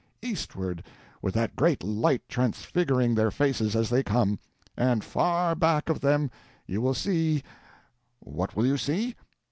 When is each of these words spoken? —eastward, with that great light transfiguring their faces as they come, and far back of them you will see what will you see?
—eastward, 0.23 0.83
with 1.21 1.35
that 1.35 1.55
great 1.55 1.83
light 1.83 2.27
transfiguring 2.27 3.13
their 3.13 3.29
faces 3.29 3.75
as 3.75 3.91
they 3.91 4.01
come, 4.01 4.39
and 4.75 5.03
far 5.03 5.53
back 5.53 5.89
of 5.89 6.01
them 6.01 6.31
you 6.65 6.81
will 6.81 6.95
see 6.95 7.43
what 8.19 8.55
will 8.55 8.65
you 8.65 8.77
see? 8.79 9.13